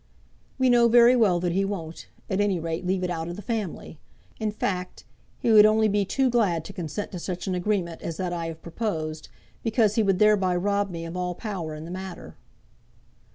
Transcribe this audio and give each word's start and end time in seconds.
"We 0.57 0.67
know 0.67 0.87
very 0.87 1.15
well 1.15 1.39
that 1.41 1.51
he 1.51 1.63
won't, 1.63 2.07
at 2.27 2.41
any 2.41 2.59
rate, 2.59 2.87
leave 2.87 3.03
it 3.03 3.11
out 3.11 3.27
of 3.27 3.35
the 3.35 3.43
family. 3.43 3.99
In 4.39 4.49
fact, 4.51 5.03
he 5.37 5.51
would 5.51 5.63
only 5.63 5.87
be 5.87 6.05
too 6.05 6.27
glad 6.27 6.65
to 6.65 6.73
consent 6.73 7.11
to 7.11 7.19
such 7.19 7.45
an 7.45 7.53
agreement 7.53 8.01
as 8.01 8.17
that 8.17 8.33
I 8.33 8.47
have 8.47 8.63
proposed, 8.63 9.29
because 9.61 9.93
he 9.93 10.01
would 10.01 10.17
thereby 10.17 10.55
rob 10.55 10.89
me 10.89 11.05
of 11.05 11.15
all 11.15 11.35
power 11.35 11.75
in 11.75 11.85
the 11.85 11.91
matter." 11.91 12.35